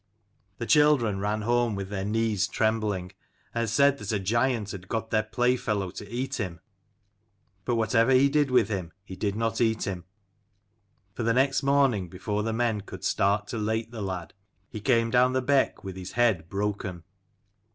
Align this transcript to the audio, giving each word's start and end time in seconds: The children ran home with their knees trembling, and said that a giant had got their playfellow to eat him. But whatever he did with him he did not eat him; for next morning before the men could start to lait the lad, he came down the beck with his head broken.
The 0.57 0.65
children 0.65 1.19
ran 1.19 1.43
home 1.43 1.75
with 1.75 1.89
their 1.89 2.03
knees 2.03 2.47
trembling, 2.47 3.11
and 3.53 3.69
said 3.69 3.99
that 3.99 4.11
a 4.11 4.17
giant 4.17 4.71
had 4.71 4.87
got 4.87 5.11
their 5.11 5.21
playfellow 5.21 5.91
to 5.91 6.09
eat 6.09 6.37
him. 6.39 6.59
But 7.65 7.75
whatever 7.75 8.11
he 8.11 8.27
did 8.27 8.49
with 8.49 8.67
him 8.67 8.93
he 9.03 9.15
did 9.15 9.35
not 9.35 9.61
eat 9.61 9.85
him; 9.85 10.05
for 11.13 11.21
next 11.31 11.61
morning 11.61 12.09
before 12.09 12.41
the 12.41 12.51
men 12.51 12.81
could 12.81 13.03
start 13.03 13.45
to 13.49 13.59
lait 13.59 13.91
the 13.91 14.01
lad, 14.01 14.33
he 14.71 14.79
came 14.81 15.11
down 15.11 15.33
the 15.33 15.39
beck 15.43 15.83
with 15.83 15.95
his 15.95 16.13
head 16.13 16.49
broken. 16.49 17.03